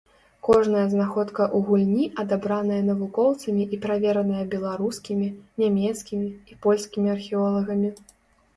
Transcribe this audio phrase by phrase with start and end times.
[0.45, 5.27] Кожная знаходка ў гульні адабраная навукоўцамі і правераная беларускімі,
[5.63, 7.89] нямецкімі і польскімі археолагамі.